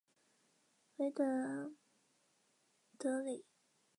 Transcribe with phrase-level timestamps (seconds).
[0.95, 1.75] 维朗
[2.97, 3.45] 德里。